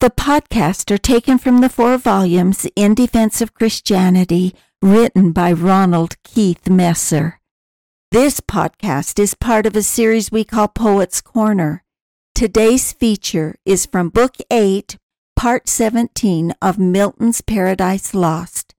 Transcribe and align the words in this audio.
The 0.00 0.08
podcasts 0.08 0.90
are 0.90 0.96
taken 0.96 1.36
from 1.36 1.60
the 1.60 1.68
four 1.68 1.98
volumes 1.98 2.66
In 2.74 2.94
Defense 2.94 3.42
of 3.42 3.52
Christianity, 3.52 4.54
written 4.80 5.32
by 5.32 5.52
Ronald 5.52 6.16
Keith 6.24 6.70
Messer. 6.70 7.38
This 8.10 8.40
podcast 8.40 9.18
is 9.18 9.34
part 9.34 9.66
of 9.66 9.76
a 9.76 9.82
series 9.82 10.32
we 10.32 10.42
call 10.42 10.68
Poet's 10.68 11.20
Corner. 11.20 11.84
Today's 12.34 12.94
feature 12.94 13.56
is 13.66 13.84
from 13.84 14.08
Book 14.08 14.36
8, 14.50 14.96
Part 15.36 15.68
17 15.68 16.54
of 16.62 16.78
Milton's 16.78 17.42
Paradise 17.42 18.14
Lost. 18.14 18.74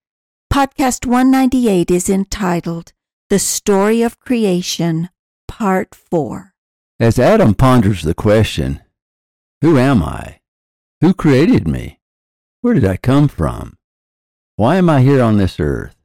Podcast 0.52 1.06
198 1.06 1.92
is 1.92 2.10
entitled 2.10 2.94
The 3.30 3.38
Story 3.38 4.02
of 4.02 4.20
Creation, 4.20 5.10
Part 5.48 5.94
4. 5.94 6.56
As 7.00 7.20
Adam 7.20 7.54
ponders 7.54 8.02
the 8.02 8.16
question, 8.16 8.82
Who 9.62 9.78
am 9.78 10.02
I? 10.02 10.41
Who 11.02 11.16
created 11.16 11.68
me? 11.68 12.00
Where 12.62 12.76
did 12.76 12.86
I 12.86 12.96
come 12.96 13.28
from? 13.28 13.76
Why 14.56 14.76
am 14.76 14.88
I 14.88 15.02
here 15.02 15.24
on 15.24 15.38
this 15.38 15.60
earth? 15.60 15.96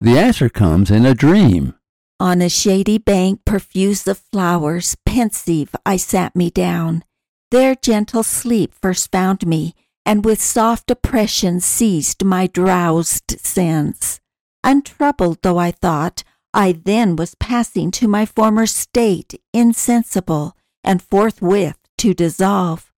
The 0.00 0.18
answer 0.18 0.48
comes 0.48 0.90
in 0.90 1.06
a 1.06 1.14
dream. 1.14 1.74
On 2.18 2.42
a 2.42 2.48
shady 2.48 2.98
bank 2.98 3.42
perfused 3.46 4.08
of 4.08 4.18
flowers, 4.32 4.96
pensive 5.06 5.76
I 5.86 5.96
sat 5.96 6.34
me 6.34 6.50
down. 6.50 7.04
There 7.52 7.76
gentle 7.76 8.24
sleep 8.24 8.74
first 8.74 9.12
found 9.12 9.46
me, 9.46 9.74
and 10.04 10.24
with 10.24 10.42
soft 10.42 10.90
oppression 10.90 11.60
seized 11.60 12.24
my 12.24 12.48
drowsed 12.48 13.38
sense. 13.38 14.18
Untroubled 14.64 15.38
though 15.42 15.58
I 15.58 15.70
thought, 15.70 16.24
I 16.52 16.72
then 16.72 17.14
was 17.14 17.36
passing 17.36 17.92
to 17.92 18.08
my 18.08 18.26
former 18.26 18.66
state, 18.66 19.40
insensible, 19.54 20.56
and 20.82 21.00
forthwith 21.00 21.78
to 21.98 22.12
dissolve, 22.12 22.92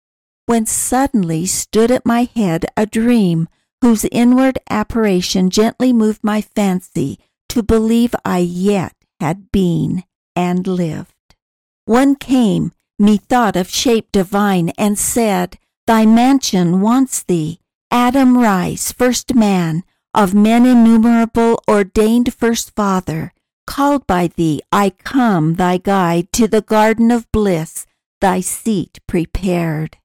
when 0.46 0.64
suddenly 0.66 1.44
stood 1.44 1.90
at 1.90 2.06
my 2.06 2.28
head 2.34 2.64
a 2.76 2.86
dream 2.86 3.48
whose 3.82 4.04
inward 4.10 4.58
apparition 4.70 5.50
gently 5.50 5.92
moved 5.92 6.22
my 6.22 6.40
fancy 6.40 7.18
to 7.48 7.62
believe 7.62 8.14
I 8.24 8.38
yet 8.38 8.94
had 9.20 9.50
been 9.52 10.04
and 10.34 10.66
lived. 10.66 11.12
One 11.84 12.16
came, 12.16 12.72
methought 12.98 13.56
of 13.56 13.68
shape 13.68 14.10
divine, 14.12 14.70
and 14.78 14.98
said, 14.98 15.58
Thy 15.86 16.06
mansion 16.06 16.80
wants 16.80 17.22
thee. 17.22 17.60
Adam 17.90 18.38
rise, 18.38 18.90
first 18.92 19.34
man, 19.34 19.84
of 20.12 20.34
men 20.34 20.66
innumerable, 20.66 21.62
ordained 21.68 22.34
first 22.34 22.74
father, 22.74 23.32
Called 23.66 24.06
by 24.06 24.28
thee, 24.28 24.62
I 24.72 24.90
come, 24.90 25.54
thy 25.54 25.78
guide, 25.78 26.32
to 26.32 26.46
the 26.46 26.62
garden 26.62 27.10
of 27.10 27.30
bliss, 27.32 27.84
thy 28.20 28.40
seat 28.40 28.98
prepared. 29.06 29.98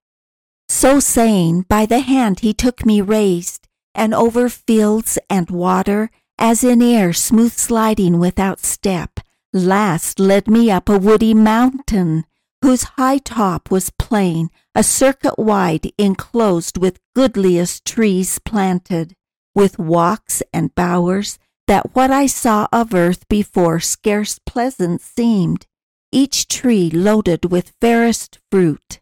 So 0.74 1.02
saying, 1.02 1.66
by 1.68 1.86
the 1.86 2.00
hand 2.00 2.40
he 2.40 2.54
took 2.54 2.86
me 2.86 3.02
raised, 3.02 3.68
and 3.94 4.14
over 4.14 4.48
fields 4.48 5.20
and 5.30 5.50
water, 5.50 6.09
as 6.40 6.64
in 6.64 6.82
air 6.82 7.12
smooth 7.12 7.52
sliding 7.52 8.20
without 8.20 8.62
step, 8.62 9.20
last 9.52 10.18
led 10.18 10.48
me 10.48 10.72
up 10.72 10.88
a 10.88 10.98
woody 10.98 11.34
mountain, 11.34 12.24
whose 12.62 12.96
high 12.96 13.18
top 13.18 13.70
was 13.70 13.92
plain, 14.00 14.50
a 14.74 14.81
circuit 14.81 15.38
wide, 15.38 15.92
enclosed 15.98 16.78
with 16.78 17.02
goodliest 17.14 17.84
trees 17.84 18.40
planted, 18.40 19.14
with 19.54 19.78
walks 19.78 20.42
and 20.54 20.74
bowers, 20.74 21.38
that 21.68 21.94
what 21.94 22.12
I 22.12 22.28
saw 22.28 22.70
of 22.72 22.94
earth 22.94 23.28
before 23.28 23.81
scarce 23.81 24.40
pleasant 24.46 25.02
seemed, 25.02 25.68
each 26.14 26.48
tree 26.48 26.90
loaded 26.90 27.52
with 27.52 27.74
fairest 27.81 28.40
fruit, 28.50 29.02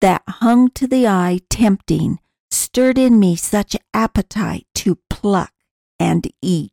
that 0.00 0.22
hung 0.26 0.70
to 0.70 0.86
the 0.86 1.06
eye 1.06 1.40
tempting, 1.50 2.18
stirred 2.50 2.98
in 2.98 3.18
me 3.18 3.36
such 3.36 3.76
appetite 3.92 4.66
to 4.74 4.98
pluck 5.10 5.52
and 5.98 6.30
eat. 6.42 6.72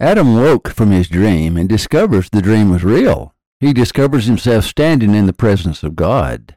Adam 0.00 0.34
woke 0.34 0.68
from 0.68 0.90
his 0.90 1.08
dream 1.08 1.56
and 1.56 1.68
discovers 1.68 2.28
the 2.30 2.42
dream 2.42 2.70
was 2.70 2.82
real. 2.84 3.34
He 3.60 3.72
discovers 3.72 4.26
himself 4.26 4.64
standing 4.64 5.14
in 5.14 5.26
the 5.26 5.32
presence 5.32 5.82
of 5.82 5.94
God. 5.94 6.56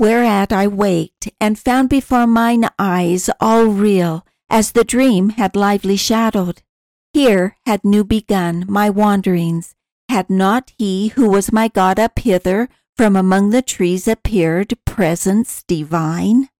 Whereat 0.00 0.52
I 0.52 0.66
waked 0.66 1.30
and 1.40 1.58
found 1.58 1.88
before 1.88 2.26
mine 2.26 2.68
eyes 2.78 3.30
all 3.38 3.66
real, 3.66 4.26
as 4.48 4.72
the 4.72 4.82
dream 4.82 5.30
had 5.30 5.54
lively 5.54 5.96
shadowed. 5.96 6.62
Here 7.12 7.56
had 7.66 7.84
new 7.84 8.02
begun 8.02 8.64
my 8.68 8.90
wanderings. 8.90 9.74
Had 10.08 10.28
not 10.28 10.72
he 10.76 11.08
who 11.08 11.28
was 11.28 11.52
my 11.52 11.68
God 11.68 12.00
up 12.00 12.18
hither 12.18 12.68
from 13.00 13.16
among 13.16 13.48
the 13.48 13.62
trees 13.62 14.06
appeared 14.06 14.76
presence 14.84 15.62
divine? 15.62 16.50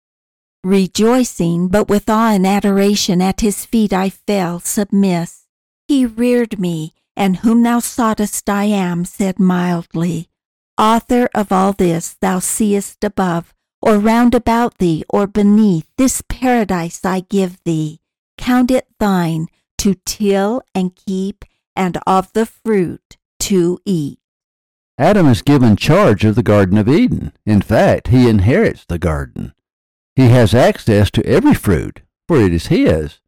Rejoicing, 0.64 1.68
but 1.68 1.90
with 1.90 2.08
awe 2.08 2.32
and 2.32 2.46
adoration 2.46 3.20
at 3.20 3.42
his 3.42 3.66
feet 3.66 3.92
I 3.92 4.08
fell 4.08 4.58
submiss. 4.58 5.44
He 5.86 6.06
reared 6.06 6.58
me, 6.58 6.94
and 7.14 7.36
whom 7.36 7.62
thou 7.62 7.80
soughtest 7.80 8.48
I 8.48 8.64
am, 8.64 9.04
said 9.04 9.38
mildly, 9.38 10.30
Author 10.78 11.28
of 11.34 11.52
all 11.52 11.74
this 11.74 12.16
thou 12.22 12.38
seest 12.38 13.04
above, 13.04 13.52
or 13.82 13.98
round 13.98 14.34
about 14.34 14.78
thee, 14.78 15.04
or 15.10 15.26
beneath, 15.26 15.90
this 15.98 16.22
paradise 16.26 17.04
I 17.04 17.20
give 17.20 17.62
thee. 17.64 18.00
Count 18.38 18.70
it 18.70 18.86
thine, 18.98 19.48
to 19.76 19.94
till 20.06 20.62
and 20.74 20.96
keep, 20.96 21.44
and 21.76 21.98
of 22.06 22.32
the 22.32 22.46
fruit 22.46 23.18
to 23.40 23.78
eat. 23.84 24.19
Adam 25.00 25.26
is 25.28 25.40
given 25.40 25.76
charge 25.76 26.26
of 26.26 26.34
the 26.34 26.42
Garden 26.42 26.76
of 26.76 26.86
Eden. 26.86 27.32
In 27.46 27.62
fact, 27.62 28.08
he 28.08 28.28
inherits 28.28 28.84
the 28.84 28.98
garden. 28.98 29.54
He 30.14 30.28
has 30.28 30.52
access 30.52 31.10
to 31.12 31.24
every 31.24 31.54
fruit, 31.54 32.02
for 32.28 32.36
it 32.36 32.52
is 32.52 32.66
his. 32.66 33.18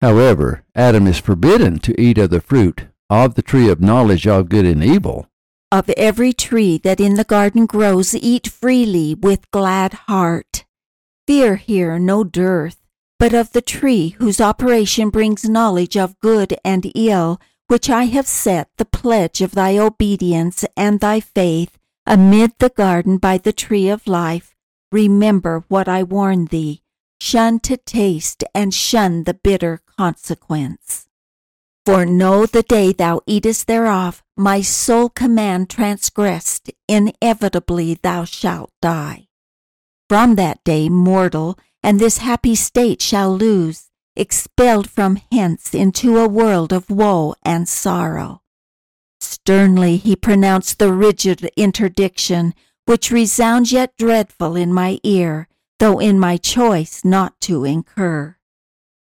However, 0.00 0.64
Adam 0.74 1.06
is 1.06 1.18
forbidden 1.18 1.80
to 1.80 2.00
eat 2.00 2.16
of 2.16 2.30
the 2.30 2.40
fruit 2.40 2.86
of 3.10 3.34
the 3.34 3.42
tree 3.42 3.68
of 3.68 3.78
knowledge 3.78 4.26
of 4.26 4.48
good 4.48 4.64
and 4.64 4.82
evil. 4.82 5.28
Of 5.70 5.90
every 5.98 6.32
tree 6.32 6.78
that 6.78 6.98
in 6.98 7.16
the 7.16 7.24
garden 7.24 7.66
grows, 7.66 8.14
eat 8.14 8.48
freely 8.48 9.14
with 9.14 9.50
glad 9.50 9.92
heart. 10.08 10.64
Fear 11.26 11.56
here 11.56 11.98
no 11.98 12.24
dearth, 12.24 12.78
but 13.18 13.34
of 13.34 13.52
the 13.52 13.60
tree 13.60 14.16
whose 14.18 14.40
operation 14.40 15.10
brings 15.10 15.44
knowledge 15.44 15.94
of 15.94 16.18
good 16.20 16.56
and 16.64 16.90
ill, 16.94 17.38
which 17.72 17.88
I 17.88 18.04
have 18.04 18.26
set 18.26 18.68
the 18.76 18.84
pledge 18.84 19.40
of 19.40 19.52
thy 19.52 19.78
obedience 19.78 20.62
and 20.76 21.00
thy 21.00 21.20
faith 21.20 21.78
amid 22.04 22.52
the 22.58 22.68
garden 22.68 23.16
by 23.16 23.38
the 23.38 23.54
tree 23.54 23.88
of 23.88 24.06
life, 24.06 24.54
remember 24.90 25.64
what 25.68 25.88
I 25.88 26.02
warn 26.02 26.44
thee. 26.44 26.82
Shun 27.18 27.60
to 27.60 27.78
taste 27.78 28.44
and 28.54 28.74
shun 28.74 29.24
the 29.24 29.32
bitter 29.32 29.80
consequence. 29.98 31.08
For 31.86 32.04
know 32.04 32.44
the 32.44 32.62
day 32.62 32.92
thou 32.92 33.22
eatest 33.26 33.66
thereof, 33.66 34.22
my 34.36 34.60
sole 34.60 35.08
command 35.08 35.70
transgressed, 35.70 36.70
inevitably 36.88 37.94
thou 37.94 38.24
shalt 38.24 38.70
die. 38.82 39.28
From 40.10 40.34
that 40.34 40.62
day, 40.62 40.90
mortal, 40.90 41.58
and 41.82 41.98
this 41.98 42.18
happy 42.18 42.54
state 42.54 43.00
shall 43.00 43.34
lose, 43.34 43.88
expelled 44.16 44.88
from 44.90 45.20
hence 45.30 45.74
into 45.74 46.18
a 46.18 46.28
world 46.28 46.72
of 46.72 46.90
woe 46.90 47.34
and 47.44 47.68
sorrow. 47.68 48.42
Sternly 49.20 49.96
he 49.96 50.16
pronounced 50.16 50.78
the 50.78 50.92
rigid 50.92 51.50
interdiction, 51.56 52.54
which 52.86 53.10
resounds 53.10 53.72
yet 53.72 53.96
dreadful 53.96 54.56
in 54.56 54.72
my 54.72 54.98
ear, 55.02 55.48
though 55.78 55.98
in 55.98 56.18
my 56.18 56.36
choice 56.36 57.04
not 57.04 57.40
to 57.40 57.64
incur. 57.64 58.36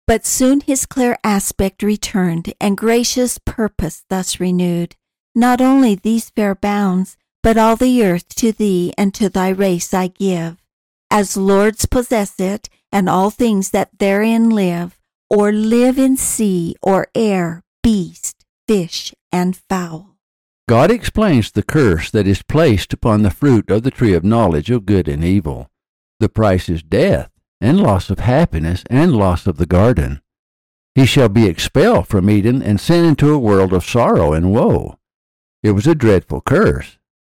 But 0.06 0.26
soon 0.26 0.62
his 0.62 0.86
clear 0.86 1.18
aspect 1.24 1.84
returned, 1.84 2.54
and 2.60 2.78
gracious 2.78 3.38
purpose 3.38 4.04
thus 4.10 4.40
renewed. 4.40 4.96
Not 5.36 5.62
only 5.62 5.96
these 5.96 6.30
fair 6.30 6.56
bounds, 6.56 7.16
but 7.42 7.58
all 7.58 7.76
the 7.76 8.04
earth 8.04 8.36
to 8.36 8.52
thee 8.52 8.94
and 8.98 9.14
to 9.14 9.30
thy 9.30 9.50
race 9.50 9.94
I 9.94 10.08
give 10.08 10.58
as 11.12 11.36
lords 11.36 11.86
possess 11.86 12.40
it, 12.40 12.70
and 12.92 13.10
all 13.10 13.30
things 13.30 13.72
that 13.72 13.98
therein 14.00 14.50
live, 14.50 14.99
or 15.30 15.52
live 15.52 15.98
in 15.98 16.18
sea 16.18 16.76
or 16.82 17.08
air, 17.14 17.64
beast, 17.84 18.46
fish, 18.68 19.14
and 19.32 19.56
fowl. 19.56 20.18
God 20.68 20.92
explains 20.92 21.52
the 21.52 21.64
curse 21.64 22.12
that 22.12 22.28
is 22.28 22.44
placed 22.44 22.94
upon 22.94 23.24
the 23.24 23.32
fruit 23.32 23.72
of 23.72 23.84
the 23.84 23.92
tree 23.92 24.14
of 24.14 24.24
knowledge 24.24 24.70
of 24.70 24.86
good 24.86 25.08
and 25.08 25.24
evil. 25.24 25.70
The 26.20 26.30
price 26.30 26.70
is 26.70 26.84
death, 26.84 27.32
and 27.62 27.80
loss 27.80 28.10
of 28.10 28.20
happiness 28.20 28.84
and 28.90 29.16
loss 29.16 29.48
of 29.48 29.58
the 29.58 29.66
garden. 29.66 30.22
He 30.96 31.06
shall 31.06 31.30
be 31.30 31.48
expelled 31.48 32.08
from 32.08 32.30
Eden 32.30 32.62
and 32.62 32.80
sent 32.80 33.06
into 33.06 33.34
a 33.34 33.40
world 33.40 33.74
of 33.74 33.86
sorrow 33.86 34.34
and 34.34 34.52
woe. 34.54 35.00
It 35.64 35.72
was 35.72 35.88
a 35.88 35.96
dreadful 35.96 36.42
curse. 36.42 36.98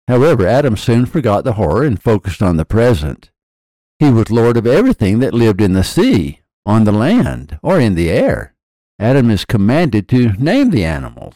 However, 0.09 0.47
Adam 0.47 0.77
soon 0.77 1.07
forgot 1.07 1.45
the 1.45 1.55
horror 1.55 1.85
and 1.85 2.03
focused 2.03 2.43
on 2.43 2.57
the 2.57 2.65
present. 2.65 3.31
He 3.99 4.11
was 4.11 4.31
Lord 4.31 4.57
of 4.57 4.67
everything 4.67 5.21
that 5.21 5.35
lived 5.35 5.61
in 5.61 5.73
the 5.75 5.85
sea, 5.85 6.40
on 6.67 6.85
the 6.85 6.93
land, 6.93 7.59
or 7.62 7.81
in 7.81 7.95
the 7.95 8.11
air. 8.11 8.55
Adam 8.99 9.31
is 9.31 9.45
commanded 9.45 10.09
to 10.09 10.33
name 10.33 10.71
the 10.71 10.85
animals. 10.85 11.35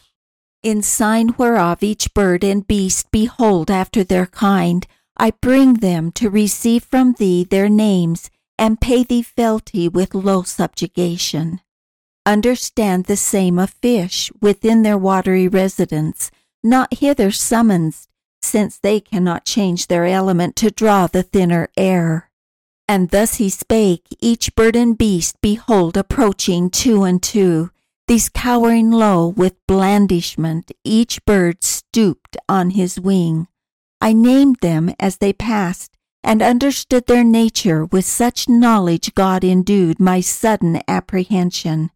In 0.61 0.81
sign 0.81 1.29
whereof 1.37 1.83
each 1.83 2.13
bird 2.13 2.43
and 2.43 2.65
beast 2.65 3.11
behold 3.11 3.69
after 3.69 4.03
their 4.03 4.25
kind, 4.25 4.85
I 5.17 5.31
bring 5.31 5.75
them 5.75 6.11
to 6.13 6.29
receive 6.29 6.83
from 6.83 7.13
thee 7.13 7.43
their 7.43 7.69
names, 7.69 8.29
and 8.57 8.81
pay 8.81 9.03
thee 9.03 9.21
fealty 9.21 9.87
with 9.87 10.15
low 10.15 10.43
subjugation. 10.43 11.61
Understand 12.25 13.05
the 13.05 13.17
same 13.17 13.59
of 13.59 13.69
fish 13.69 14.31
within 14.41 14.83
their 14.83 14.97
watery 14.97 15.47
residence, 15.47 16.31
not 16.63 16.95
hither 16.95 17.31
summoned, 17.31 17.95
since 18.41 18.77
they 18.77 18.99
cannot 18.99 19.45
change 19.45 19.87
their 19.87 20.05
element 20.05 20.55
to 20.55 20.71
draw 20.71 21.07
the 21.07 21.23
thinner 21.23 21.69
air. 21.77 22.31
And 22.87 23.09
thus 23.09 23.35
he 23.35 23.49
spake, 23.49 24.05
each 24.19 24.55
bird 24.55 24.75
and 24.75 24.97
beast 24.97 25.41
behold 25.41 25.97
approaching 25.97 26.69
two 26.69 27.03
and 27.03 27.21
two, 27.21 27.71
these 28.07 28.29
cowering 28.29 28.91
low 28.91 29.27
with 29.27 29.55
blandishment, 29.67 30.71
each 30.83 31.23
bird 31.25 31.63
stooped 31.63 32.37
on 32.47 32.71
his 32.71 32.99
wing. 32.99 33.47
I 33.99 34.13
named 34.13 34.57
them 34.61 34.93
as 34.99 35.17
they 35.17 35.33
passed, 35.33 35.97
and 36.23 36.41
understood 36.41 37.07
their 37.07 37.23
nature 37.23 37.85
with 37.85 38.05
such 38.05 38.47
knowledge 38.47 39.15
God 39.15 39.43
endued 39.43 39.99
my 39.99 40.21
sudden 40.21 40.81
apprehension. 40.87 41.89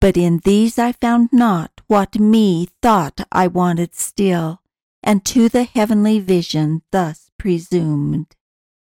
But 0.00 0.16
in 0.16 0.40
these 0.44 0.78
I 0.78 0.92
found 0.92 1.28
not 1.32 1.80
what 1.86 2.18
me 2.18 2.68
thought 2.80 3.20
I 3.30 3.46
wanted 3.46 3.94
still, 3.94 4.60
and 5.02 5.24
to 5.26 5.48
the 5.48 5.64
heavenly 5.64 6.18
vision 6.18 6.82
thus 6.90 7.30
presumed. 7.38 8.34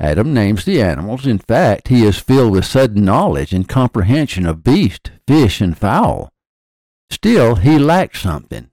Adam 0.03 0.33
names 0.33 0.65
the 0.65 0.81
animals. 0.81 1.25
In 1.25 1.39
fact, 1.39 1.87
he 1.87 2.03
is 2.03 2.19
filled 2.19 2.51
with 2.51 2.65
sudden 2.65 3.05
knowledge 3.05 3.53
and 3.53 3.69
comprehension 3.69 4.45
of 4.45 4.61
beast, 4.61 5.11
fish, 5.25 5.61
and 5.61 5.77
fowl. 5.77 6.29
Still, 7.09 7.55
he 7.55 7.79
lacks 7.79 8.21
something. 8.21 8.69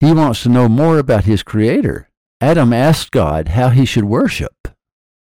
He 0.00 0.12
wants 0.12 0.42
to 0.42 0.48
know 0.48 0.68
more 0.68 0.98
about 0.98 1.24
his 1.24 1.44
Creator. 1.44 2.08
Adam 2.40 2.72
asks 2.72 3.08
God 3.08 3.50
how 3.50 3.68
he 3.68 3.84
should 3.84 4.06
worship. 4.06 4.66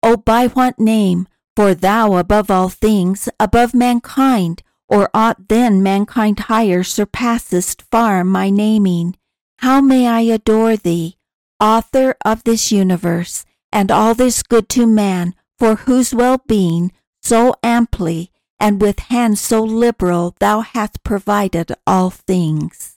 Oh, 0.01 0.17
by 0.17 0.47
what 0.47 0.79
name? 0.79 1.27
For 1.57 1.75
thou 1.75 2.15
above 2.15 2.53
all 2.53 2.69
things, 2.69 3.29
above 3.41 3.75
mankind, 3.75 4.63
or 4.89 5.11
aught 5.13 5.49
then 5.49 5.83
mankind 5.83 6.39
higher 6.39 6.85
surpassest 6.85 7.83
far 7.91 8.23
my 8.23 8.49
naming. 8.49 9.17
How 9.59 9.81
may 9.81 10.07
I 10.07 10.21
adore 10.21 10.77
thee, 10.77 11.17
author 11.59 12.15
of 12.25 12.45
this 12.45 12.71
universe, 12.71 13.45
and 13.73 13.91
all 13.91 14.15
this 14.15 14.45
good 14.45 14.69
to 14.69 14.87
man, 14.87 15.35
for 15.59 15.77
whose 15.77 16.15
well 16.15 16.39
being 16.47 16.93
so 17.23 17.55
amply 17.63 18.31
and 18.61 18.81
with 18.81 18.99
hands 18.99 19.41
so 19.41 19.63
liberal 19.63 20.35
thou 20.39 20.61
hast 20.61 21.03
provided 21.03 21.73
all 21.87 22.11
things. 22.11 22.97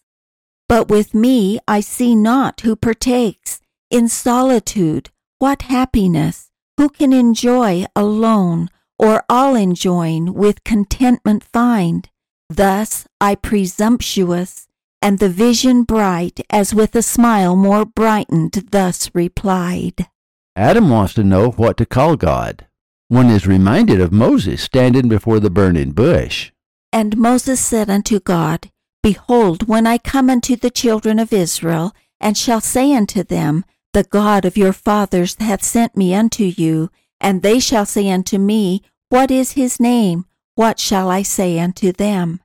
But 0.69 0.87
with 0.87 1.13
me 1.13 1.59
I 1.67 1.81
see 1.81 2.15
not 2.15 2.61
who 2.61 2.75
partakes 2.75 3.59
in 3.89 4.07
solitude 4.07 5.09
what 5.39 5.63
happiness, 5.63 6.51
who 6.77 6.87
can 6.87 7.11
enjoy 7.11 7.85
alone 7.95 8.69
or 8.99 9.23
all 9.27 9.55
enjoying 9.55 10.33
with 10.33 10.63
contentment 10.63 11.43
find. 11.43 12.07
Thus 12.47 13.07
I 13.19 13.35
presumptuous, 13.35 14.67
and 15.01 15.17
the 15.17 15.29
vision 15.29 15.83
bright, 15.83 16.41
as 16.51 16.75
with 16.75 16.95
a 16.95 17.01
smile 17.01 17.55
more 17.55 17.85
brightened, 17.85 18.67
thus 18.69 19.09
replied. 19.15 20.07
Adam 20.55 20.89
wants 20.89 21.13
to 21.13 21.23
know 21.23 21.51
what 21.51 21.77
to 21.77 21.85
call 21.85 22.15
God. 22.15 22.67
One 23.07 23.29
is 23.29 23.47
reminded 23.47 24.01
of 24.01 24.11
Moses 24.11 24.61
standing 24.61 25.07
before 25.07 25.39
the 25.39 25.49
burning 25.49 25.91
bush. 25.91 26.51
And 26.93 27.17
Moses 27.17 27.59
said 27.59 27.89
unto 27.89 28.19
God, 28.19 28.69
Behold, 29.03 29.67
when 29.67 29.87
I 29.87 29.97
come 29.97 30.29
unto 30.29 30.55
the 30.55 30.69
children 30.69 31.19
of 31.19 31.33
Israel, 31.33 31.93
and 32.19 32.37
shall 32.37 32.61
say 32.61 32.93
unto 32.93 33.23
them, 33.23 33.65
The 33.93 34.03
God 34.03 34.45
of 34.45 34.57
your 34.57 34.73
fathers 34.73 35.35
hath 35.39 35.63
sent 35.63 35.97
me 35.97 36.13
unto 36.13 36.43
you, 36.43 36.89
and 37.19 37.41
they 37.41 37.59
shall 37.59 37.85
say 37.85 38.09
unto 38.09 38.37
me, 38.37 38.81
what 39.11 39.29
is 39.29 39.51
his 39.51 39.77
name? 39.77 40.23
What 40.55 40.79
shall 40.79 41.09
I 41.11 41.21
say 41.23 41.59
unto 41.59 41.91
them? 41.91 42.39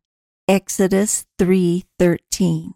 Exodus 0.49 1.27
3:13. 1.39 2.73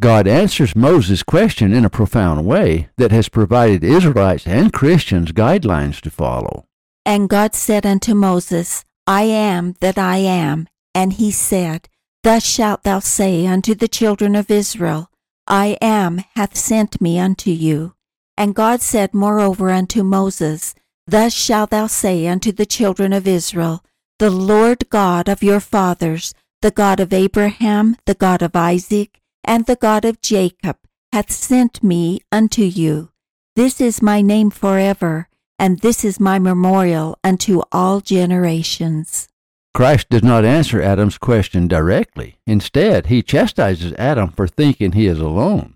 God 0.00 0.26
answers 0.26 0.74
Moses' 0.74 1.22
question 1.22 1.72
in 1.72 1.84
a 1.84 1.90
profound 1.90 2.44
way 2.44 2.88
that 2.96 3.12
has 3.12 3.28
provided 3.28 3.84
Israelites 3.84 4.46
and 4.46 4.72
Christians 4.72 5.30
guidelines 5.30 6.00
to 6.00 6.10
follow. 6.10 6.64
And 7.06 7.28
God 7.28 7.54
said 7.54 7.86
unto 7.86 8.14
Moses, 8.14 8.84
I 9.06 9.22
am 9.22 9.76
that 9.80 9.96
I 9.96 10.16
am. 10.16 10.66
And 10.94 11.12
he 11.12 11.30
said, 11.30 11.88
Thus 12.22 12.44
shalt 12.44 12.82
thou 12.82 12.98
say 12.98 13.46
unto 13.46 13.74
the 13.74 13.88
children 13.88 14.34
of 14.34 14.50
Israel, 14.50 15.10
I 15.46 15.76
am 15.80 16.24
hath 16.34 16.56
sent 16.56 17.00
me 17.00 17.18
unto 17.18 17.50
you. 17.50 17.94
And 18.36 18.54
God 18.54 18.80
said 18.80 19.14
moreover 19.14 19.70
unto 19.70 20.02
Moses, 20.02 20.74
Thus 21.06 21.32
shalt 21.32 21.70
thou 21.70 21.86
say 21.86 22.26
unto 22.26 22.50
the 22.50 22.66
children 22.66 23.12
of 23.12 23.28
Israel, 23.28 23.84
The 24.18 24.30
Lord 24.30 24.88
God 24.88 25.28
of 25.28 25.42
your 25.42 25.60
fathers, 25.60 26.34
the 26.62 26.70
God 26.70 26.98
of 26.98 27.12
Abraham, 27.12 27.96
the 28.06 28.14
God 28.14 28.40
of 28.40 28.56
Isaac, 28.56 29.20
and 29.44 29.66
the 29.66 29.76
God 29.76 30.04
of 30.04 30.20
Jacob, 30.20 30.76
hath 31.12 31.30
sent 31.30 31.82
me 31.82 32.20
unto 32.32 32.62
you. 32.62 33.10
This 33.56 33.80
is 33.80 34.02
my 34.02 34.20
name 34.20 34.50
forever, 34.50 35.28
and 35.58 35.78
this 35.78 36.04
is 36.04 36.18
my 36.18 36.38
memorial 36.38 37.18
unto 37.22 37.62
all 37.70 38.00
generations. 38.00 39.28
Christ 39.74 40.08
does 40.08 40.22
not 40.22 40.44
answer 40.44 40.80
Adam's 40.80 41.18
question 41.18 41.66
directly. 41.66 42.38
Instead, 42.46 43.06
he 43.06 43.22
chastises 43.22 43.92
Adam 43.98 44.30
for 44.30 44.46
thinking 44.46 44.92
he 44.92 45.06
is 45.06 45.18
alone. 45.18 45.74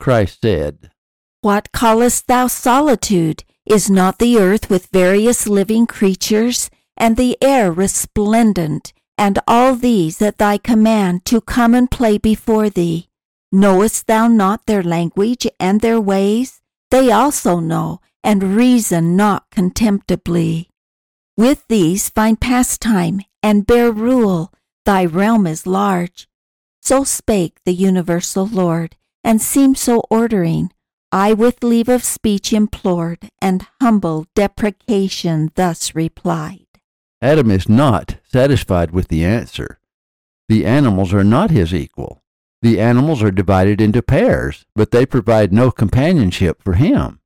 Christ 0.00 0.40
said, 0.42 0.90
What 1.42 1.72
callest 1.72 2.26
thou 2.26 2.46
solitude? 2.46 3.44
Is 3.66 3.88
not 3.88 4.18
the 4.18 4.38
earth 4.38 4.68
with 4.68 4.92
various 4.92 5.46
living 5.46 5.86
creatures, 5.86 6.70
and 6.96 7.16
the 7.16 7.38
air 7.42 7.72
resplendent, 7.72 8.92
and 9.16 9.38
all 9.46 9.74
these 9.74 10.20
at 10.22 10.38
thy 10.38 10.58
command 10.58 11.24
to 11.26 11.40
come 11.40 11.74
and 11.74 11.90
play 11.90 12.18
before 12.18 12.70
thee? 12.70 13.08
Knowest 13.52 14.06
thou 14.06 14.26
not 14.26 14.66
their 14.66 14.82
language 14.82 15.46
and 15.60 15.80
their 15.80 16.00
ways? 16.00 16.60
They 16.90 17.10
also 17.10 17.60
know, 17.60 18.00
and 18.22 18.56
reason 18.56 19.16
not 19.16 19.50
contemptibly. 19.50 20.70
With 21.36 21.64
these 21.68 22.08
find 22.08 22.40
pastime, 22.40 23.20
and 23.42 23.66
bear 23.66 23.90
rule, 23.90 24.52
thy 24.84 25.04
realm 25.04 25.46
is 25.46 25.66
large. 25.66 26.28
So 26.80 27.04
spake 27.04 27.58
the 27.64 27.72
universal 27.72 28.46
Lord, 28.46 28.96
and 29.22 29.40
seemed 29.40 29.78
so 29.78 30.04
ordering, 30.10 30.70
I 31.10 31.32
with 31.32 31.62
leave 31.62 31.88
of 31.88 32.04
speech 32.04 32.52
implored, 32.52 33.30
and 33.40 33.66
humble 33.80 34.26
deprecation 34.34 35.52
thus 35.54 35.94
replied. 35.94 36.63
Adam 37.22 37.50
is 37.50 37.68
not 37.68 38.16
satisfied 38.24 38.90
with 38.90 39.08
the 39.08 39.24
answer. 39.24 39.78
The 40.48 40.66
animals 40.66 41.14
are 41.14 41.24
not 41.24 41.50
his 41.50 41.74
equal. 41.74 42.22
The 42.62 42.80
animals 42.80 43.22
are 43.22 43.30
divided 43.30 43.80
into 43.80 44.02
pairs, 44.02 44.64
but 44.74 44.90
they 44.90 45.06
provide 45.06 45.52
no 45.52 45.70
companionship 45.70 46.62
for 46.62 46.74
him. 46.74 47.20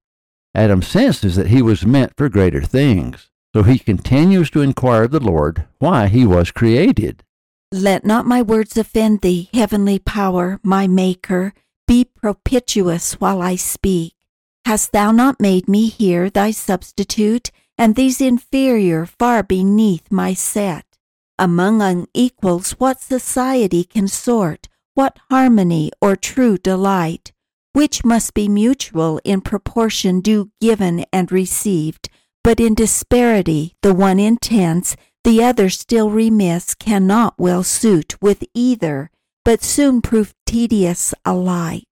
Adam 0.54 0.83
senses 0.83 1.37
that 1.37 1.49
he 1.49 1.62
was 1.62 1.87
meant 1.87 2.12
for 2.16 2.28
greater 2.28 2.62
things, 2.62 3.30
so 3.54 3.62
he 3.62 3.78
continues 3.78 4.50
to 4.50 4.62
inquire 4.62 5.04
of 5.04 5.11
the 5.11 5.21
Lord 5.21 5.66
why 5.78 6.09
he 6.09 6.26
was 6.26 6.50
created. 6.50 7.25
Let 7.71 8.04
not 8.04 8.26
my 8.26 8.42
words 8.42 8.76
offend 8.76 9.21
thee, 9.21 9.50
heavenly 9.52 9.99
power, 9.99 10.59
my 10.62 10.87
Maker 10.87 11.52
be 11.87 12.04
propitious 12.04 13.14
while 13.14 13.40
I 13.40 13.57
speak. 13.57 14.14
Hast 14.66 14.92
thou 14.92 15.11
not 15.11 15.40
made 15.40 15.68
me 15.68 15.88
here 15.88 16.28
thy 16.28 16.50
substitute, 16.50 17.50
and 17.78 17.94
these 17.94 18.20
inferior 18.20 19.06
far 19.06 19.42
beneath 19.42 20.11
my 20.11 20.35
set? 20.35 20.85
Among 21.38 21.80
unequals 21.80 22.73
what 22.73 23.00
society 23.00 23.85
can 23.85 24.08
sort, 24.08 24.68
what 24.94 25.16
harmony 25.30 25.92
or 26.00 26.16
true 26.16 26.58
delight? 26.58 27.32
Which 27.73 28.04
must 28.04 28.35
be 28.35 28.49
mutual 28.49 29.20
in 29.25 29.40
proportion 29.40 30.20
due 30.20 30.50
given 30.61 31.04
and 31.12 31.30
received, 31.30 32.08
but 32.42 32.58
in 32.58 32.75
disparity, 32.75 33.76
the 33.82 33.94
one 33.94 34.18
intense, 34.18 34.97
the 35.23 35.44
other 35.44 35.70
still 35.70 36.11
remiss, 36.11 36.75
cannot 36.75 37.35
well 37.38 37.62
suit 37.62 38.20
with 38.20 38.42
either 38.52 39.11
but 39.49 39.62
soon 39.62 40.02
prove 40.02 40.35
tedious 40.44 41.14
alike. 41.25 41.85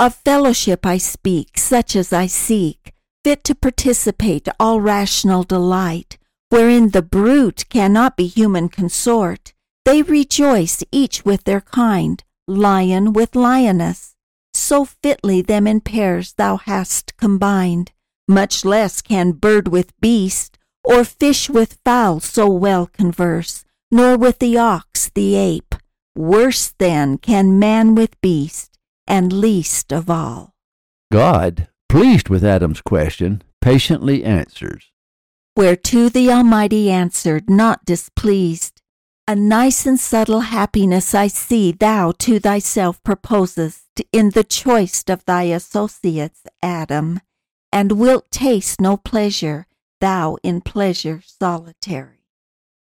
Of 0.00 0.16
fellowship 0.24 0.84
I 0.84 0.98
speak, 0.98 1.58
such 1.58 1.94
as 1.94 2.12
I 2.12 2.26
seek, 2.26 2.92
fit 3.26 3.42
to 3.42 3.56
participate 3.56 4.46
all 4.60 4.80
rational 4.80 5.42
delight, 5.42 6.16
wherein 6.48 6.90
the 6.90 7.02
brute 7.02 7.68
cannot 7.68 8.16
be 8.16 8.28
human 8.28 8.68
consort. 8.68 9.52
They 9.84 10.00
rejoice 10.02 10.84
each 10.92 11.24
with 11.24 11.42
their 11.42 11.60
kind, 11.60 12.22
lion 12.46 13.12
with 13.12 13.34
lioness. 13.34 14.14
So 14.54 14.84
fitly 14.84 15.42
them 15.42 15.66
in 15.66 15.80
pairs 15.80 16.34
thou 16.34 16.56
hast 16.56 17.16
combined. 17.16 17.90
Much 18.28 18.64
less 18.64 19.02
can 19.02 19.32
bird 19.32 19.66
with 19.66 20.00
beast, 20.00 20.56
or 20.84 21.02
fish 21.02 21.50
with 21.50 21.80
fowl 21.84 22.20
so 22.20 22.48
well 22.48 22.86
converse, 22.86 23.64
nor 23.90 24.16
with 24.16 24.38
the 24.38 24.56
ox 24.56 25.10
the 25.16 25.34
ape. 25.34 25.74
Worse 26.14 26.72
then 26.78 27.18
can 27.18 27.58
man 27.58 27.96
with 27.96 28.20
beast, 28.20 28.78
and 29.04 29.32
least 29.32 29.92
of 29.92 30.08
all. 30.08 30.54
God, 31.10 31.66
pleased 31.96 32.28
with 32.28 32.44
Adam's 32.44 32.82
question, 32.82 33.40
patiently 33.62 34.22
answers. 34.22 34.92
Whereto 35.56 36.10
the 36.10 36.30
Almighty 36.30 36.90
answered, 36.90 37.48
not 37.48 37.86
displeased, 37.86 38.82
A 39.26 39.34
nice 39.34 39.86
and 39.86 39.98
subtle 39.98 40.40
happiness 40.40 41.14
I 41.14 41.28
see 41.28 41.72
thou 41.72 42.12
to 42.18 42.38
thyself 42.38 43.02
proposest 43.02 44.02
in 44.12 44.32
the 44.32 44.44
choice 44.44 45.04
of 45.08 45.24
thy 45.24 45.44
associates, 45.44 46.42
Adam, 46.62 47.20
and 47.72 47.92
wilt 47.92 48.30
taste 48.30 48.78
no 48.78 48.98
pleasure, 48.98 49.66
thou 50.02 50.36
in 50.42 50.60
pleasure 50.60 51.22
solitary. 51.24 52.26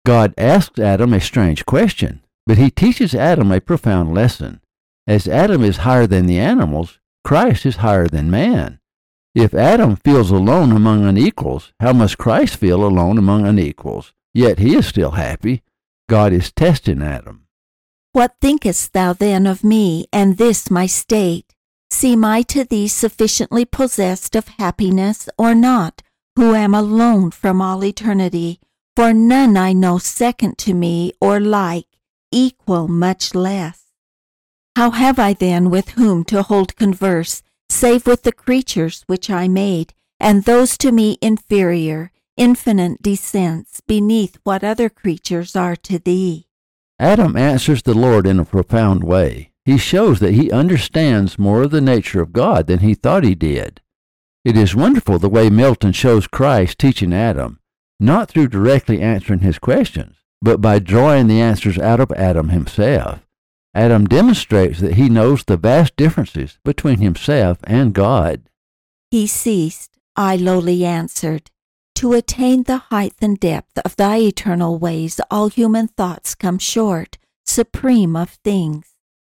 God 0.05 0.35
asks 0.37 0.81
Adam 0.81 1.13
a 1.13 1.21
strange 1.21 1.65
question, 1.67 2.21
but 2.49 2.59
he 2.59 2.69
teaches 2.69 3.15
Adam 3.15 3.53
a 3.53 3.61
profound 3.61 4.13
lesson. 4.13 4.61
As 5.07 5.29
Adam 5.29 5.63
is 5.63 5.87
higher 5.87 6.09
than 6.09 6.27
the 6.27 6.41
animals, 6.41 6.99
Christ 7.23 7.65
is 7.65 7.77
higher 7.77 8.09
than 8.09 8.29
man. 8.29 8.81
If 9.35 9.53
Adam 9.53 9.97
feels 9.97 10.31
alone 10.31 10.71
among 10.71 11.05
unequals, 11.05 11.73
how 11.81 11.93
must 11.93 12.19
Christ 12.19 12.57
feel 12.57 12.85
alone 12.85 13.19
among 13.19 13.45
unequals? 13.45 14.13
Yet 14.33 14.61
he 14.61 14.77
is 14.77 14.87
still 14.87 15.13
happy. 15.13 15.63
God 16.09 16.33
is 16.33 16.53
testing 16.53 17.03
Adam. 17.03 17.49
What 18.13 18.37
thinkest 18.41 18.93
thou 18.93 19.13
then 19.13 19.47
of 19.49 19.65
me 19.65 20.07
and 20.13 20.37
this 20.37 20.71
my 20.71 20.87
state? 20.87 21.53
Seem 21.91 22.25
I 22.25 22.43
to 22.43 22.65
thee 22.65 22.87
sufficiently 22.87 23.65
possessed 23.65 24.37
of 24.37 24.47
happiness 24.47 25.29
or 25.37 25.53
not, 25.53 26.03
who 26.37 26.55
am 26.55 26.75
alone 26.75 27.33
from 27.33 27.61
all 27.61 27.85
eternity? 27.85 28.61
For 28.95 29.13
none 29.13 29.57
I 29.57 29.73
know 29.73 29.99
second 29.99 30.59
to 30.59 30.75
me 30.75 31.13
or 31.21 31.41
like, 31.41 31.87
equal 32.31 32.87
much 32.87 33.35
less. 33.35 33.83
How 34.77 34.93
have 34.93 35.19
I 35.19 35.33
then 35.33 35.71
with 35.71 35.91
whom 35.91 36.25
to 36.27 36.43
hold 36.43 36.77
converse? 36.77 37.43
Save 37.69 38.07
with 38.07 38.23
the 38.23 38.33
creatures 38.33 39.05
which 39.07 39.31
I 39.31 39.49
made, 39.49 39.95
and 40.21 40.45
those 40.45 40.79
to 40.79 40.93
me 40.93 41.19
inferior, 41.21 42.13
infinite 42.37 43.03
descents 43.03 43.81
beneath 43.87 44.39
what 44.45 44.65
other 44.65 44.89
creatures 44.89 45.55
are 45.55 45.77
to 45.77 45.99
thee. 45.99 46.47
Adam 46.99 47.37
answers 47.37 47.83
the 47.83 47.95
Lord 47.95 48.27
in 48.27 48.39
a 48.39 48.45
profound 48.45 49.03
way. 49.03 49.51
He 49.65 49.79
shows 49.79 50.21
that 50.21 50.35
he 50.35 50.51
understands 50.53 51.39
more 51.39 51.63
of 51.63 51.71
the 51.71 51.81
nature 51.81 52.21
of 52.21 52.33
God 52.33 52.67
than 52.67 52.81
he 52.81 52.95
thought 52.95 53.25
he 53.25 53.35
did. 53.35 53.81
It 54.45 54.57
is 54.59 54.75
wonderful 54.75 55.19
the 55.19 55.29
way 55.29 55.49
Milton 55.49 55.93
shows 55.93 56.27
Christ 56.27 56.79
teaching 56.79 57.15
Adam, 57.15 57.61
not 57.99 58.29
through 58.29 58.49
directly 58.49 59.01
answering 59.01 59.41
his 59.41 59.59
questions, 59.59 60.17
but 60.43 60.61
by 60.61 60.79
drawing 60.79 61.27
the 61.27 61.41
answers 61.41 61.79
out 61.79 61.99
of 61.99 62.13
Adam 62.13 62.51
himself. 62.51 63.24
Adam 63.75 64.07
demonstrates 64.07 64.79
that 64.81 64.95
he 64.95 65.09
knows 65.09 65.45
the 65.45 65.57
vast 65.57 65.97
differences 65.97 66.59
between 66.65 66.99
himself 66.99 67.59
and 67.65 67.93
God. 67.93 68.43
He 69.11 69.27
ceased, 69.27 69.99
I 70.15 70.37
lowly 70.37 70.85
answered, 70.85 71.51
To 71.97 72.13
attain 72.13 72.63
the 72.63 72.79
height 72.79 73.15
and 73.21 73.39
depth 73.39 73.79
of 73.85 73.97
thy 73.97 74.19
eternal 74.19 74.79
ways, 74.79 75.21
all 75.31 75.49
human 75.49 75.89
thoughts 75.89 76.37
come 76.37 76.59
short, 76.59 77.19
supreme 77.45 78.15
of 78.15 78.31
things. 78.45 78.87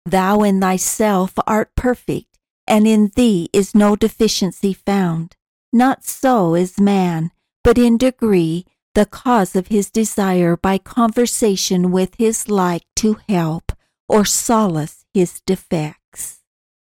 Thou 0.06 0.42
in 0.42 0.60
thyself 0.60 1.34
art 1.48 1.74
perfect, 1.76 2.38
and 2.68 2.86
in 2.86 3.12
thee 3.16 3.50
is 3.54 3.74
no 3.74 3.96
deficiency 3.96 4.74
found. 4.74 5.38
Not 5.72 6.04
so 6.04 6.56
is 6.56 6.80
man, 6.80 7.32
but 7.64 7.78
in 7.78 7.98
degree 7.98 8.66
the 8.96 9.06
cause 9.06 9.56
of 9.56 9.68
his 9.68 9.90
desire 9.90 10.56
by 10.56 10.78
conversation 10.78 11.92
with 11.92 12.16
his 12.18 12.48
like 12.48 12.84
to 12.96 13.18
help 13.28 13.74
or 14.08 14.26
solace 14.26 15.06
his 15.14 15.42
defects. 15.46 16.40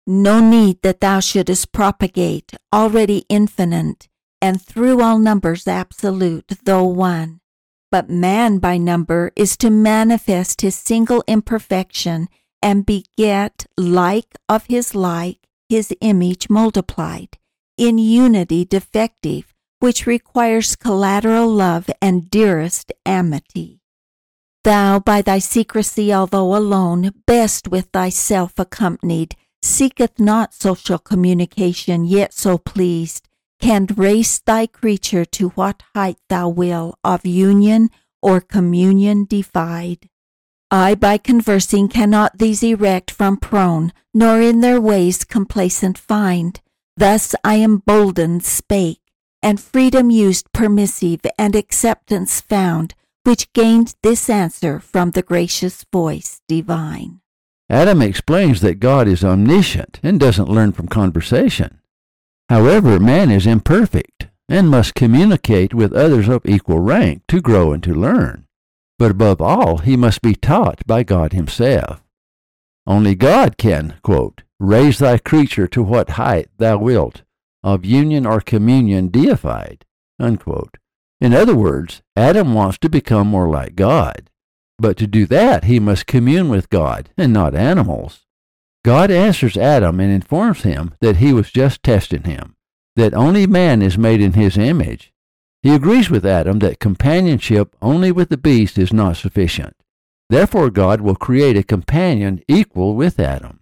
No 0.06 0.40
need 0.40 0.82
that 0.82 1.00
thou 1.00 1.20
shouldest 1.20 1.72
propagate, 1.72 2.52
already 2.72 3.24
infinite, 3.28 4.08
and 4.40 4.60
through 4.60 5.00
all 5.00 5.18
numbers 5.18 5.68
absolute, 5.68 6.52
though 6.64 6.84
one. 6.84 7.40
But 7.90 8.08
man 8.08 8.58
by 8.58 8.78
number 8.78 9.30
is 9.36 9.56
to 9.58 9.70
manifest 9.70 10.62
his 10.62 10.74
single 10.74 11.22
imperfection 11.28 12.28
and 12.62 12.86
beget 12.86 13.66
like 13.76 14.34
of 14.48 14.66
his 14.66 14.94
like, 14.94 15.46
his 15.68 15.94
image 16.00 16.48
multiplied, 16.48 17.38
in 17.76 17.98
unity 17.98 18.64
defective, 18.64 19.54
which 19.78 20.06
requires 20.06 20.74
collateral 20.74 21.48
love 21.48 21.90
and 22.00 22.30
dearest 22.30 22.92
amity. 23.04 23.81
Thou, 24.64 25.00
by 25.00 25.22
thy 25.22 25.40
secrecy, 25.40 26.12
although 26.12 26.54
alone, 26.54 27.12
best 27.26 27.66
with 27.66 27.86
thyself 27.92 28.58
accompanied, 28.58 29.34
seeketh 29.60 30.20
not 30.20 30.54
social 30.54 30.98
communication, 30.98 32.04
yet 32.04 32.32
so 32.32 32.58
pleased, 32.58 33.28
can 33.60 33.86
raise 33.96 34.40
thy 34.40 34.66
creature 34.66 35.24
to 35.24 35.48
what 35.50 35.82
height 35.94 36.18
thou 36.28 36.48
will 36.48 36.94
of 37.02 37.26
union 37.26 37.90
or 38.20 38.40
communion 38.40 39.24
divide. 39.24 40.08
I 40.70 40.94
by 40.94 41.18
conversing 41.18 41.88
cannot 41.88 42.38
these 42.38 42.62
erect 42.62 43.10
from 43.10 43.36
prone, 43.36 43.92
nor 44.14 44.40
in 44.40 44.60
their 44.60 44.80
ways 44.80 45.24
complacent 45.24 45.98
find. 45.98 46.60
Thus 46.96 47.34
I 47.44 47.60
emboldened 47.60 48.44
spake, 48.44 49.00
and 49.42 49.60
freedom 49.60 50.10
used 50.10 50.52
permissive, 50.52 51.20
and 51.36 51.56
acceptance 51.56 52.40
found, 52.40 52.94
which 53.24 53.52
gained 53.52 53.94
this 54.02 54.28
answer 54.28 54.80
from 54.80 55.10
the 55.10 55.22
gracious 55.22 55.84
voice 55.92 56.40
divine. 56.48 57.20
Adam 57.70 58.02
explains 58.02 58.60
that 58.60 58.80
God 58.80 59.08
is 59.08 59.24
omniscient 59.24 60.00
and 60.02 60.20
doesn't 60.20 60.48
learn 60.48 60.72
from 60.72 60.88
conversation. 60.88 61.80
However, 62.48 62.98
man 62.98 63.30
is 63.30 63.46
imperfect 63.46 64.28
and 64.48 64.68
must 64.68 64.94
communicate 64.94 65.72
with 65.72 65.92
others 65.92 66.28
of 66.28 66.44
equal 66.44 66.80
rank 66.80 67.22
to 67.28 67.40
grow 67.40 67.72
and 67.72 67.82
to 67.84 67.94
learn. 67.94 68.46
But 68.98 69.12
above 69.12 69.40
all, 69.40 69.78
he 69.78 69.96
must 69.96 70.20
be 70.20 70.34
taught 70.34 70.86
by 70.86 71.02
God 71.02 71.32
himself. 71.32 72.02
Only 72.86 73.14
God 73.14 73.56
can, 73.56 73.94
quote, 74.02 74.42
raise 74.58 74.98
thy 74.98 75.18
creature 75.18 75.66
to 75.68 75.82
what 75.82 76.10
height 76.10 76.48
thou 76.58 76.78
wilt, 76.78 77.22
of 77.62 77.84
union 77.84 78.26
or 78.26 78.40
communion 78.40 79.08
deified, 79.08 79.84
unquote. 80.18 80.76
In 81.22 81.32
other 81.32 81.54
words, 81.54 82.02
Adam 82.16 82.52
wants 82.52 82.78
to 82.78 82.88
become 82.88 83.28
more 83.28 83.48
like 83.48 83.76
God. 83.76 84.28
But 84.76 84.96
to 84.96 85.06
do 85.06 85.24
that, 85.26 85.62
he 85.62 85.78
must 85.78 86.08
commune 86.08 86.48
with 86.48 86.68
God 86.68 87.10
and 87.16 87.32
not 87.32 87.54
animals. 87.54 88.26
God 88.84 89.08
answers 89.12 89.56
Adam 89.56 90.00
and 90.00 90.12
informs 90.12 90.64
him 90.64 90.96
that 91.00 91.18
he 91.18 91.32
was 91.32 91.52
just 91.52 91.84
testing 91.84 92.24
him, 92.24 92.56
that 92.96 93.14
only 93.14 93.46
man 93.46 93.82
is 93.82 93.96
made 93.96 94.20
in 94.20 94.32
his 94.32 94.58
image. 94.58 95.12
He 95.62 95.72
agrees 95.72 96.10
with 96.10 96.26
Adam 96.26 96.58
that 96.58 96.80
companionship 96.80 97.76
only 97.80 98.10
with 98.10 98.28
the 98.28 98.36
beast 98.36 98.76
is 98.76 98.92
not 98.92 99.16
sufficient. 99.16 99.76
Therefore, 100.28 100.70
God 100.70 101.02
will 101.02 101.14
create 101.14 101.56
a 101.56 101.62
companion 101.62 102.42
equal 102.48 102.96
with 102.96 103.20
Adam. 103.20 103.60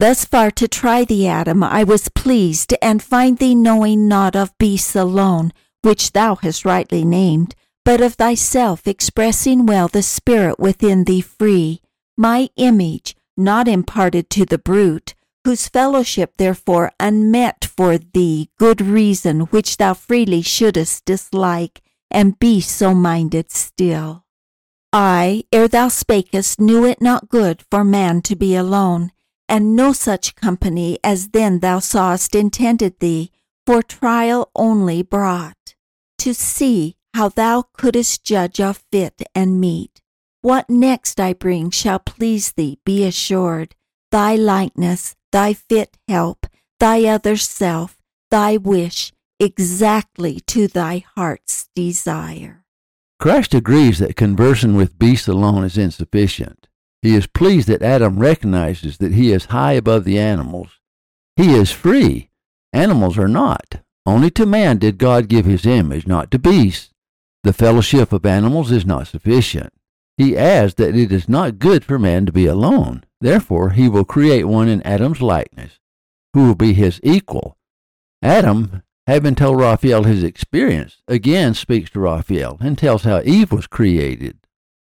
Thus 0.00 0.26
far 0.26 0.50
to 0.50 0.68
try 0.68 1.06
thee, 1.06 1.26
Adam, 1.26 1.64
I 1.64 1.82
was 1.82 2.10
pleased, 2.10 2.74
and 2.82 3.02
find 3.02 3.38
thee 3.38 3.54
knowing 3.54 4.06
not 4.06 4.36
of 4.36 4.52
beasts 4.58 4.94
alone, 4.94 5.54
which 5.82 6.12
thou 6.12 6.34
hast 6.36 6.64
rightly 6.64 7.04
named, 7.04 7.54
but 7.84 8.00
of 8.00 8.14
thyself 8.14 8.86
expressing 8.86 9.66
well 9.66 9.88
the 9.88 10.02
spirit 10.02 10.58
within 10.58 11.04
thee 11.04 11.20
free, 11.20 11.80
my 12.16 12.48
image, 12.56 13.16
not 13.36 13.66
imparted 13.66 14.28
to 14.30 14.44
the 14.44 14.58
brute, 14.58 15.14
whose 15.44 15.68
fellowship 15.68 16.36
therefore 16.36 16.92
unmet 17.00 17.64
for 17.64 17.96
thee 17.96 18.50
good 18.58 18.80
reason 18.80 19.40
which 19.52 19.78
thou 19.78 19.94
freely 19.94 20.42
shouldest 20.42 21.04
dislike, 21.06 21.80
and 22.10 22.38
be 22.38 22.60
so 22.60 22.94
minded 22.94 23.50
still. 23.50 24.24
I, 24.92 25.44
ere 25.52 25.68
thou 25.68 25.88
spakest, 25.88 26.60
knew 26.60 26.84
it 26.84 27.00
not 27.00 27.28
good 27.28 27.62
for 27.70 27.84
man 27.84 28.22
to 28.22 28.36
be 28.36 28.54
alone, 28.54 29.12
and 29.48 29.74
no 29.74 29.92
such 29.92 30.34
company 30.34 30.98
as 31.02 31.28
then 31.28 31.60
thou 31.60 31.78
sawest 31.78 32.34
intended 32.34 32.98
thee, 32.98 33.30
for 33.64 33.82
trial 33.82 34.50
only 34.54 35.02
brought 35.02 35.56
to 36.20 36.34
see 36.34 36.96
how 37.14 37.30
thou 37.30 37.64
couldst 37.72 38.24
judge 38.24 38.60
of 38.60 38.84
fit 38.92 39.22
and 39.34 39.60
meet. 39.60 40.02
What 40.42 40.68
next 40.68 41.18
I 41.18 41.32
bring 41.32 41.70
shall 41.70 41.98
please 41.98 42.52
thee, 42.52 42.78
be 42.84 43.04
assured. 43.04 43.74
Thy 44.10 44.36
likeness, 44.36 45.16
thy 45.32 45.54
fit 45.54 45.96
help, 46.08 46.46
thy 46.78 47.04
other 47.06 47.36
self, 47.36 47.98
thy 48.30 48.58
wish, 48.58 49.12
exactly 49.38 50.40
to 50.48 50.68
thy 50.68 51.04
heart's 51.16 51.68
desire. 51.74 52.64
Christ 53.18 53.54
agrees 53.54 53.98
that 53.98 54.16
conversing 54.16 54.74
with 54.74 54.98
beasts 54.98 55.28
alone 55.28 55.64
is 55.64 55.78
insufficient. 55.78 56.68
He 57.00 57.14
is 57.14 57.26
pleased 57.26 57.68
that 57.68 57.82
Adam 57.82 58.18
recognizes 58.18 58.98
that 58.98 59.12
he 59.12 59.32
is 59.32 59.46
high 59.46 59.72
above 59.72 60.04
the 60.04 60.18
animals. 60.18 60.80
He 61.36 61.54
is 61.54 61.70
free. 61.70 62.28
Animals 62.74 63.16
are 63.16 63.28
not. 63.28 63.80
Only 64.10 64.30
to 64.32 64.44
man 64.44 64.78
did 64.78 64.98
God 64.98 65.28
give 65.28 65.44
his 65.44 65.64
image, 65.64 66.04
not 66.04 66.32
to 66.32 66.38
beasts. 66.40 66.92
The 67.44 67.52
fellowship 67.52 68.12
of 68.12 68.26
animals 68.26 68.72
is 68.72 68.84
not 68.84 69.06
sufficient. 69.06 69.72
He 70.16 70.36
adds 70.36 70.74
that 70.74 70.96
it 70.96 71.12
is 71.12 71.28
not 71.28 71.60
good 71.60 71.84
for 71.84 71.96
man 71.96 72.26
to 72.26 72.32
be 72.32 72.46
alone. 72.46 73.04
Therefore, 73.20 73.70
he 73.70 73.88
will 73.88 74.04
create 74.04 74.48
one 74.48 74.66
in 74.66 74.82
Adam's 74.82 75.22
likeness, 75.22 75.78
who 76.34 76.48
will 76.48 76.56
be 76.56 76.72
his 76.72 76.98
equal. 77.04 77.56
Adam, 78.20 78.82
having 79.06 79.36
told 79.36 79.60
Raphael 79.60 80.02
his 80.02 80.24
experience, 80.24 81.02
again 81.06 81.54
speaks 81.54 81.88
to 81.90 82.00
Raphael 82.00 82.58
and 82.60 82.76
tells 82.76 83.04
how 83.04 83.22
Eve 83.22 83.52
was 83.52 83.68
created. 83.68 84.38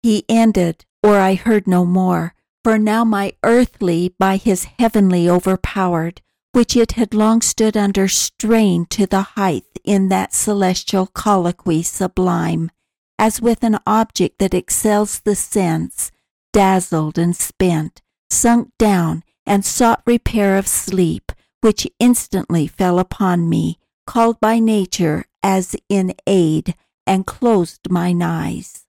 He 0.03 0.25
ended, 0.31 0.87
or 1.03 1.19
I 1.19 1.35
heard 1.35 1.67
no 1.67 1.85
more, 1.85 2.33
for 2.65 2.79
now 2.79 3.05
my 3.05 3.35
earthly 3.43 4.15
by 4.19 4.39
his 4.39 4.65
heavenly 4.79 5.29
overpowered, 5.29 6.23
which 6.52 6.76
it 6.76 6.92
had 6.92 7.14
long 7.14 7.40
stood 7.40 7.76
under 7.76 8.09
strain 8.09 8.85
to 8.87 9.07
the 9.07 9.23
height 9.23 9.64
in 9.85 10.09
that 10.09 10.35
celestial 10.35 11.07
colloquy 11.07 11.83
sublime, 11.83 12.71
as 13.19 13.40
with 13.40 13.62
an 13.62 13.78
object 13.87 14.38
that 14.38 14.54
excels 14.54 15.21
the 15.21 15.35
sense, 15.35 16.11
dazzled 16.52 17.19
and 17.19 17.37
spent, 17.37 18.02
sunk 18.30 18.71
down 18.78 19.23
and 19.47 19.64
sought 19.64 20.02
repair 20.07 20.57
of 20.57 20.66
sleep, 20.66 21.33
which 21.61 21.87
instantly 21.99 22.66
fell 22.66 22.99
upon 22.99 23.49
me, 23.49 23.78
called 24.07 24.40
by 24.40 24.59
nature 24.59 25.25
as 25.42 25.76
in 25.88 26.14
aid, 26.26 26.75
and 27.07 27.26
closed 27.26 27.90
mine 27.90 28.23
eyes. 28.23 28.87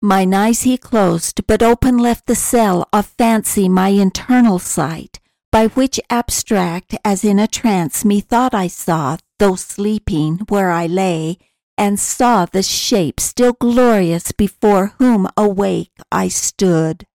Mine 0.00 0.34
eyes 0.34 0.62
he 0.62 0.76
closed, 0.76 1.46
but 1.46 1.62
open 1.62 1.98
left 1.98 2.26
the 2.26 2.34
cell 2.34 2.86
of 2.92 3.06
fancy 3.06 3.68
my 3.68 3.88
internal 3.88 4.58
sight, 4.58 5.18
by 5.54 5.68
which 5.68 6.00
abstract 6.10 6.96
as 7.04 7.24
in 7.24 7.38
a 7.38 7.46
trance 7.46 8.04
methought 8.04 8.52
I 8.52 8.66
saw, 8.66 9.16
though 9.38 9.54
sleeping, 9.54 10.40
where 10.48 10.70
I 10.70 10.86
lay, 10.86 11.38
and 11.78 12.00
saw 12.00 12.44
the 12.44 12.62
shape 12.62 13.20
still 13.20 13.52
glorious 13.52 14.32
before 14.32 14.94
whom 14.98 15.28
awake 15.36 15.92
I 16.10 16.26
stood 16.26 17.06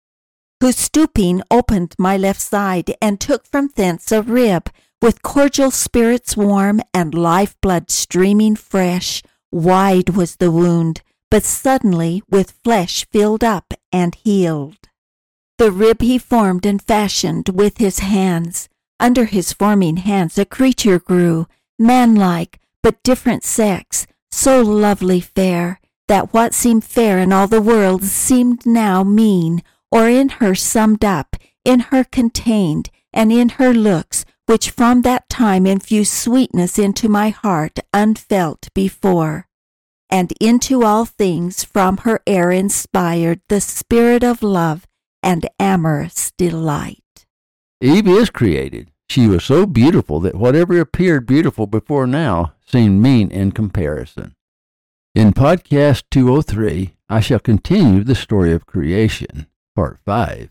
who 0.60 0.72
stooping 0.72 1.42
opened 1.50 1.94
my 1.98 2.16
left 2.16 2.40
side 2.40 2.94
and 3.00 3.20
took 3.20 3.46
from 3.46 3.70
thence 3.76 4.10
a 4.10 4.22
rib 4.22 4.70
with 5.00 5.22
cordial 5.22 5.70
spirits 5.70 6.36
warm 6.36 6.80
and 6.92 7.14
life 7.14 7.54
blood 7.60 7.90
streaming 7.90 8.56
fresh. 8.56 9.22
Wide 9.52 10.10
was 10.10 10.36
the 10.36 10.50
wound, 10.50 11.02
but 11.30 11.44
suddenly 11.44 12.22
with 12.28 12.58
flesh 12.64 13.06
filled 13.12 13.44
up 13.44 13.72
and 13.92 14.14
healed. 14.16 14.87
The 15.58 15.72
rib 15.72 16.02
he 16.02 16.18
formed 16.18 16.64
and 16.64 16.80
fashioned 16.80 17.48
with 17.48 17.78
his 17.78 17.98
hands. 17.98 18.68
Under 19.00 19.24
his 19.24 19.52
forming 19.52 19.98
hands 19.98 20.38
a 20.38 20.44
creature 20.44 21.00
grew, 21.00 21.48
manlike, 21.78 22.60
but 22.82 23.02
different 23.02 23.42
sex, 23.42 24.06
so 24.30 24.62
lovely 24.62 25.20
fair, 25.20 25.80
that 26.06 26.32
what 26.32 26.54
seemed 26.54 26.84
fair 26.84 27.18
in 27.18 27.32
all 27.32 27.48
the 27.48 27.60
world 27.60 28.04
seemed 28.04 28.66
now 28.66 29.02
mean, 29.02 29.62
or 29.90 30.08
in 30.08 30.28
her 30.40 30.54
summed 30.54 31.04
up, 31.04 31.34
in 31.64 31.80
her 31.90 32.04
contained, 32.04 32.90
and 33.12 33.32
in 33.32 33.48
her 33.50 33.74
looks, 33.74 34.24
which 34.46 34.70
from 34.70 35.02
that 35.02 35.28
time 35.28 35.66
infused 35.66 36.12
sweetness 36.12 36.78
into 36.78 37.08
my 37.08 37.30
heart 37.30 37.80
unfelt 37.92 38.68
before. 38.74 39.48
And 40.08 40.32
into 40.40 40.84
all 40.84 41.04
things 41.04 41.64
from 41.64 41.98
her 41.98 42.20
air 42.26 42.50
inspired 42.50 43.40
the 43.48 43.60
spirit 43.60 44.22
of 44.22 44.42
love 44.42 44.87
and 45.22 45.48
amorous 45.58 46.32
delight. 46.36 47.26
Eve 47.80 48.08
is 48.08 48.30
created. 48.30 48.90
She 49.08 49.26
was 49.26 49.44
so 49.44 49.64
beautiful 49.66 50.20
that 50.20 50.34
whatever 50.34 50.78
appeared 50.78 51.26
beautiful 51.26 51.66
before 51.66 52.06
now 52.06 52.54
seemed 52.66 53.02
mean 53.02 53.30
in 53.30 53.52
comparison. 53.52 54.34
In 55.14 55.32
podcast 55.32 56.04
203, 56.10 56.94
I 57.08 57.20
shall 57.20 57.38
continue 57.38 58.04
the 58.04 58.14
story 58.14 58.52
of 58.52 58.66
creation. 58.66 59.46
Part 59.74 59.98
5. 60.04 60.50